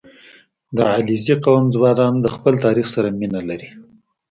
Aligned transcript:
•د 0.75 0.77
علیزي 0.93 1.35
قوم 1.45 1.63
ځوانان 1.75 2.13
د 2.19 2.27
خپل 2.35 2.53
تاریخ 2.65 2.87
سره 2.95 3.09
مینه 3.19 3.41
لري. 3.49 3.69